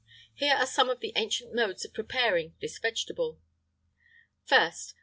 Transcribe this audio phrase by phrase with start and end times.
[0.33, 3.39] Here are some of the ancient modes of preparing this vegetable:
[4.47, 4.95] 1st.